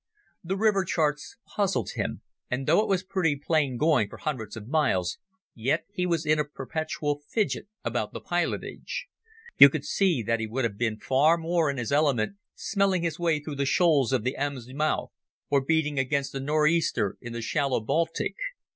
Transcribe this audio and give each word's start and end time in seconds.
The 0.43 0.57
river 0.57 0.83
charts 0.83 1.37
puzzled 1.45 1.91
him, 1.91 2.23
and 2.49 2.65
though 2.65 2.79
it 2.81 2.87
was 2.87 3.03
pretty 3.03 3.35
plain 3.35 3.77
going 3.77 4.09
for 4.09 4.17
hundreds 4.17 4.57
of 4.57 4.67
miles, 4.67 5.19
yet 5.53 5.85
he 5.93 6.07
was 6.07 6.25
in 6.25 6.39
a 6.39 6.43
perpetual 6.43 7.21
fidget 7.29 7.67
about 7.85 8.11
the 8.11 8.19
pilotage. 8.19 9.05
You 9.59 9.69
could 9.69 9.85
see 9.85 10.23
that 10.23 10.39
he 10.39 10.47
would 10.47 10.63
have 10.65 10.79
been 10.79 10.97
far 10.97 11.37
more 11.37 11.69
in 11.69 11.77
his 11.77 11.91
element 11.91 12.37
smelling 12.55 13.03
his 13.03 13.19
way 13.19 13.39
through 13.39 13.57
the 13.57 13.65
shoals 13.67 14.11
of 14.11 14.23
the 14.23 14.37
Ems 14.37 14.67
mouth, 14.73 15.11
or 15.51 15.61
beating 15.61 15.99
against 15.99 16.33
a 16.33 16.39
northeaster 16.39 17.17
in 17.21 17.33
the 17.33 17.41
shallow 17.43 17.79
Baltic. 17.79 18.33